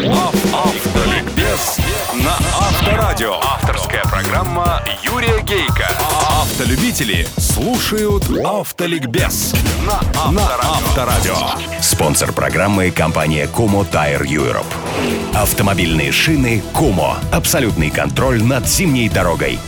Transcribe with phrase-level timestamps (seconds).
[0.00, 1.78] Автоликбез
[2.14, 3.34] на Авторадио.
[3.42, 5.94] Авторская программа Юрия Гейка.
[6.40, 11.36] Автолюбители слушают Автоликбез на Авторадио.
[11.82, 14.64] Спонсор программы– компания Como Tire Europe.
[15.34, 17.16] Автомобильные шины Como.
[17.30, 19.58] Абсолютный контроль над зимней дорогой.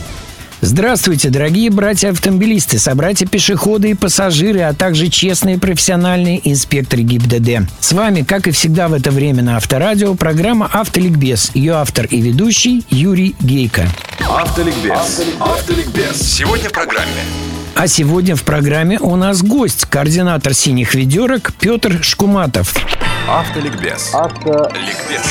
[0.65, 7.69] Здравствуйте, дорогие братья-автомобилисты, собратья-пешеходы и пассажиры, а также честные профессиональные инспекторы ГИБДД.
[7.81, 11.51] С вами, как и всегда в это время на Авторадио, программа «Автоликбез».
[11.53, 13.89] Ее автор и ведущий Юрий Гейко.
[14.21, 15.23] Автоликбез.
[15.41, 16.21] Автоликбез.
[16.21, 17.23] Сегодня в программе.
[17.75, 22.73] А сегодня в программе у нас гость, координатор «Синих ведерок» Петр Шкуматов.
[23.27, 24.11] Автоликбез.
[24.13, 25.25] Автоликбез.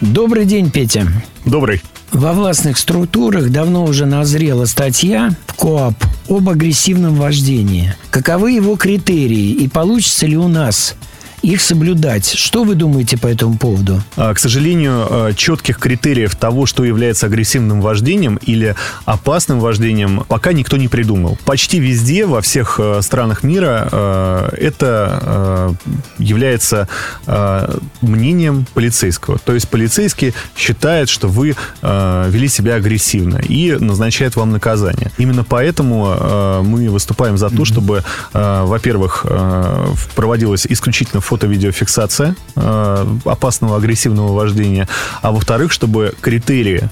[0.00, 1.06] Добрый день, Петя.
[1.44, 1.80] Добрый.
[2.12, 5.94] Во властных структурах давно уже назрела статья в КОАП
[6.28, 7.94] об агрессивном вождении.
[8.10, 10.94] Каковы его критерии и получится ли у нас
[11.42, 12.26] их соблюдать.
[12.26, 14.02] Что вы думаете по этому поводу?
[14.16, 20.52] А, К сожалению, э, четких критериев того, что является агрессивным вождением или опасным вождением, пока
[20.52, 21.38] никто не придумал.
[21.44, 25.74] Почти везде, во всех э, странах мира, это
[26.18, 26.88] является
[28.00, 29.38] мнением полицейского.
[29.38, 35.10] То есть полицейский считает, что вы вели себя агрессивно и назначает вам наказание.
[35.18, 39.26] Именно поэтому мы выступаем за то, чтобы, во-первых,
[40.14, 44.86] проводилась исключительно фото-видеофиксация э, опасного агрессивного вождения,
[45.22, 46.90] а во-вторых, чтобы критерии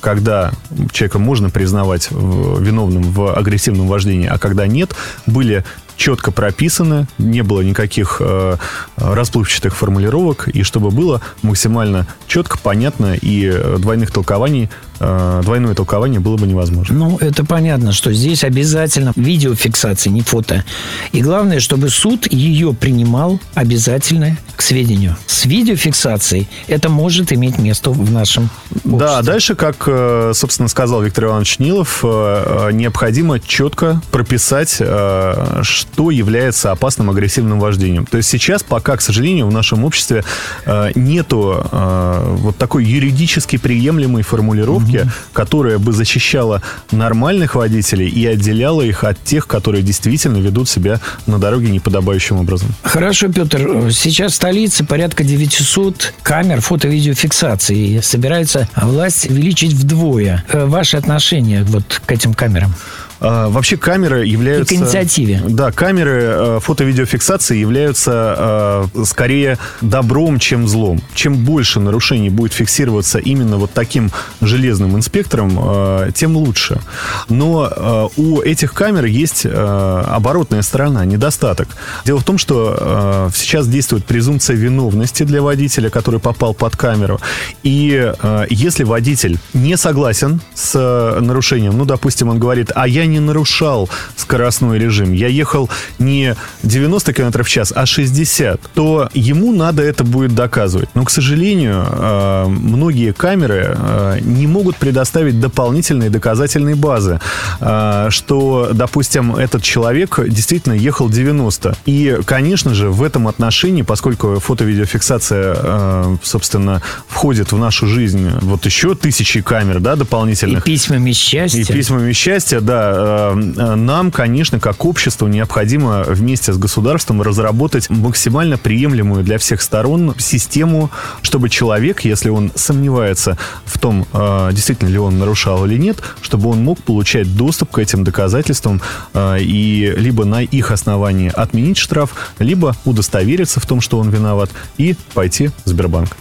[0.00, 0.52] когда
[0.92, 4.94] человека можно признавать виновным в агрессивном вождении, а когда нет,
[5.26, 5.64] были
[5.96, 8.56] четко прописаны, не было никаких э,
[8.96, 16.36] расплывчатых формулировок, и чтобы было максимально четко, понятно, и э, двойных толкований, двойное толкование было
[16.36, 16.94] бы невозможно.
[16.94, 20.64] Ну, это понятно, что здесь обязательно видеофиксация, не фото.
[21.12, 25.16] И главное, чтобы суд ее принимал обязательно к сведению.
[25.26, 28.48] С видеофиксацией это может иметь место в нашем
[28.84, 29.22] Да, обществе.
[29.22, 36.10] дальше, как, э, собственно, сказал Виктор Иванович Нилов, э, э, необходимо четко прописать, э, что
[36.10, 38.06] является опасным агрессивным вождением.
[38.06, 40.24] То есть сейчас пока, к сожалению, в нашем обществе
[40.64, 44.85] э, нету э, вот такой юридически приемлемой формулировки,
[45.32, 51.38] которая бы защищала нормальных водителей и отделяла их от тех, которые действительно ведут себя на
[51.38, 52.68] дороге неподобающим образом.
[52.82, 58.00] Хорошо, Петр, сейчас в столице порядка 900 камер фото-видеофиксации.
[58.00, 60.44] Собирается власть увеличить вдвое.
[60.48, 62.74] Э, Ваши отношения вот к этим камерам?
[63.20, 64.74] А, Вообще камеры являются...
[64.74, 65.42] И к инициативе.
[65.48, 71.00] Да, камеры э, фото-видеофиксации являются э, скорее добром, чем злом.
[71.14, 74.10] Чем больше нарушений будет фиксироваться именно вот таким
[74.40, 76.80] железным инспектором, э, тем лучше.
[77.28, 81.68] Но у этих камер есть оборотная сторона, недостаток.
[82.04, 87.20] Дело в том, что сейчас действует презумпция виновности для водителя, который попал под камеру.
[87.62, 88.12] И
[88.50, 94.78] если водитель не согласен с нарушением, ну, допустим, он говорит, а я не нарушал скоростной
[94.78, 95.68] режим, я ехал
[95.98, 100.88] не 90 км в час, а 60, то ему надо это будет доказывать.
[100.94, 107.20] Но, к сожалению, э, многие камеры э, не могут предоставить дополнительные доказательные базы,
[107.60, 111.76] э, что, допустим, этот человек действительно ехал 90.
[111.86, 118.94] И, конечно же, в этом отношении, поскольку фото-видеофиксация, собственно, входит в нашу жизнь вот еще
[118.94, 120.64] тысячи камер, да, И дополнительных.
[120.64, 121.60] письмами счастья.
[121.60, 122.95] И письмами счастья, да,
[123.34, 130.90] нам, конечно, как обществу необходимо вместе с государством разработать максимально приемлемую для всех сторон систему,
[131.22, 136.50] чтобы человек, если он сомневается в том, э, действительно ли он нарушал или нет, чтобы
[136.50, 138.80] он мог получать доступ к этим доказательствам
[139.14, 144.50] э, и либо на их основании отменить штраф, либо удостовериться в том, что он виноват,
[144.78, 146.16] и пойти в Сбербанк.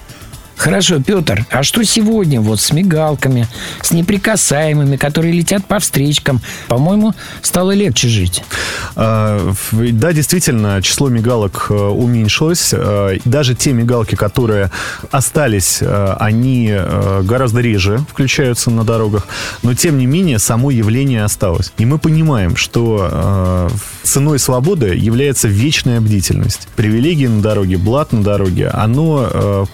[0.57, 3.47] Хорошо, Петр, а что сегодня вот с мигалками,
[3.81, 6.41] с неприкасаемыми, которые летят по встречкам?
[6.67, 8.43] По-моему, стало легче жить.
[8.95, 12.69] А, Да, действительно, число мигалок э, уменьшилось.
[12.73, 14.71] Э, Даже те мигалки, которые
[15.11, 16.73] остались, э, они
[17.23, 19.27] гораздо реже включаются на дорогах.
[19.63, 21.73] Но, тем не менее, само явление осталось.
[21.77, 23.69] И мы понимаем, что
[24.03, 26.67] ценой свободы является вечная бдительность.
[26.75, 29.65] Привилегии на дороге, блат на дороге, оно э,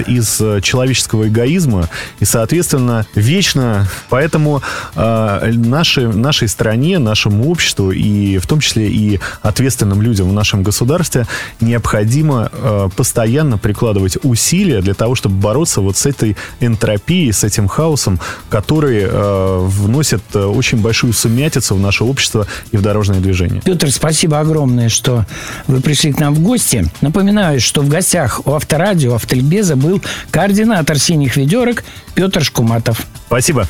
[0.00, 1.88] из э, человеческого эгоизма
[2.18, 3.88] и, соответственно, вечно.
[4.08, 4.62] Поэтому
[4.94, 10.62] э, нашей, нашей стране, нашему обществу и в том числе и ответственным людям в нашем
[10.62, 11.26] государстве
[11.60, 17.68] необходимо э, постоянно прикладывать усилия для того, чтобы бороться вот с этой энтропией, с этим
[17.68, 23.62] хаосом, который э, вносит э, очень большую сумятицу в наше общество и в дорожное движение.
[23.64, 25.26] Петр, спасибо огромное, что
[25.66, 26.84] вы пришли к нам в гости.
[27.00, 31.82] Напоминаю, что в гостях у Авторадио Автоликбеза был был координатор «Синих ведерок»
[32.14, 33.06] Петр Шкуматов.
[33.26, 33.66] Спасибо.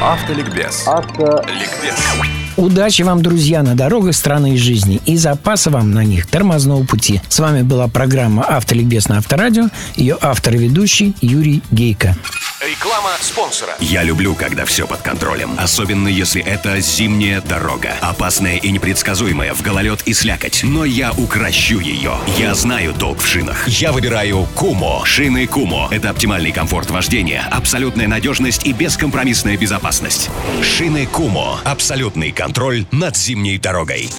[0.00, 0.86] Автоликбез.
[0.86, 2.41] Автоликбез.
[2.56, 7.20] Удачи вам, друзья, на дорогах страны и жизни и запаса вам на них тормозного пути.
[7.28, 9.68] С вами была программа «Автоликбез» на Авторадио.
[9.96, 12.16] Ее автор и ведущий Юрий Гейко.
[12.62, 13.72] Реклама спонсора.
[13.80, 15.50] Я люблю, когда все под контролем.
[15.58, 17.94] Особенно, если это зимняя дорога.
[18.00, 20.60] Опасная и непредсказуемая в гололед и слякоть.
[20.62, 22.12] Но я укращу ее.
[22.38, 23.66] Я знаю толк в шинах.
[23.66, 25.02] Я выбираю Кумо.
[25.04, 25.88] Шины Кумо.
[25.90, 30.30] Это оптимальный комфорт вождения, абсолютная надежность и бескомпромиссная безопасность.
[30.62, 31.58] Шины Кумо.
[31.64, 34.10] Абсолютный контроль над зимней дорогой.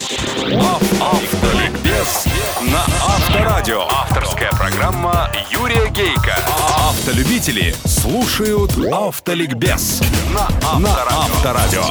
[1.02, 2.26] Автоликбез
[2.62, 3.82] на Авторадио.
[3.82, 6.34] Авторская программа Юрия Гейка.
[6.88, 10.02] Автолюбители слушают Автоликбез
[10.34, 11.84] на Авторадио.